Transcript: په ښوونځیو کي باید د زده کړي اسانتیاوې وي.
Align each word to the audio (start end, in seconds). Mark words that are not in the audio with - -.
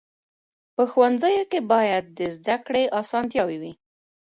په 0.75 0.83
ښوونځیو 0.91 1.43
کي 1.51 1.59
باید 1.73 2.03
د 2.17 2.19
زده 2.35 2.55
کړي 2.65 2.83
اسانتیاوې 3.01 3.57
وي. 3.61 3.73